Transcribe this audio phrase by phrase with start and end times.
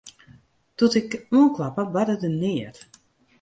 [0.77, 2.77] Doe't ik oankloppe, barde der neat.